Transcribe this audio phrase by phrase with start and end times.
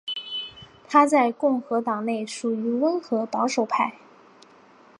[0.89, 3.99] 他在共和党内属于温和保守派。